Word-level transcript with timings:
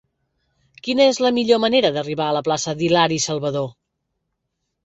Quina 0.87 1.05
és 1.09 1.19
la 1.25 1.31
millor 1.35 1.61
manera 1.65 1.93
d'arribar 1.97 2.31
a 2.31 2.35
la 2.39 2.43
plaça 2.49 2.75
d'Hilari 2.81 3.23
Salvadó? 3.29 3.65